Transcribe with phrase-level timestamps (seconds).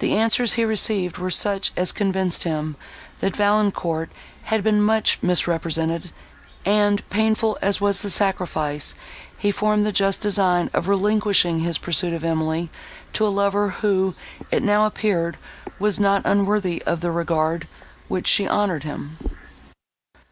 [0.00, 2.74] The answers he received were such as convinced him,
[3.20, 4.10] that Valancourt
[4.46, 6.10] had been much misrepresented,
[6.64, 8.96] and, painful as was the sacrifice,
[9.38, 12.70] he formed the just design of relinquishing his pursuit of Emily
[13.12, 14.16] to a lover, who,
[14.50, 15.36] it now appeared,
[15.78, 17.68] was not unworthy of the regard,
[18.08, 19.16] with which she honoured him.